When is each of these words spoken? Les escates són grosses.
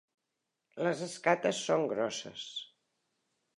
Les 0.87 1.03
escates 1.09 1.61
són 1.67 1.85
grosses. 1.93 2.49